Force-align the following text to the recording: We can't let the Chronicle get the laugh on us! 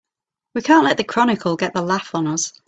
We 0.55 0.63
can't 0.63 0.83
let 0.83 0.97
the 0.97 1.03
Chronicle 1.03 1.55
get 1.55 1.75
the 1.75 1.81
laugh 1.83 2.15
on 2.15 2.25
us! 2.25 2.53